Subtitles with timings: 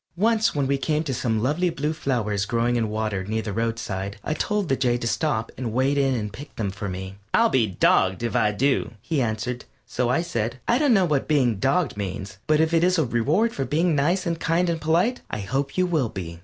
[0.17, 4.17] Once when we came to some lovely blue flowers growing in water near the roadside
[4.23, 7.17] I told the Jay to stop and wade in and pick them for me.
[7.35, 11.27] "I'll be dogged if I do," he answered; so I said: "I don't know what
[11.27, 14.81] being 'dogged' means, but if it is a reward for being nice and kind and
[14.81, 16.39] polite, I hope you will be."